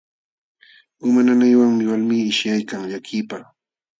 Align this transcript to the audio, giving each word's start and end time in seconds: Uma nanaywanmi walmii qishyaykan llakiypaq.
Uma 1.05 1.21
nanaywanmi 1.23 1.83
walmii 1.91 2.25
qishyaykan 2.27 2.83
llakiypaq. 2.89 3.43